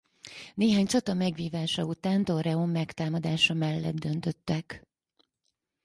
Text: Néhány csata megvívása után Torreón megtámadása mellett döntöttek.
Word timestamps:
Néhány 0.53 0.85
csata 0.85 1.13
megvívása 1.13 1.85
után 1.85 2.23
Torreón 2.23 2.69
megtámadása 2.69 3.53
mellett 3.53 3.95
döntöttek. 3.95 4.87